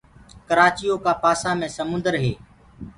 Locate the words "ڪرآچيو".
0.47-0.93